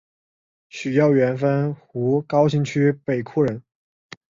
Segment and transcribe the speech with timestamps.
[0.67, 3.61] 许耀元汾湖高新区北厍人。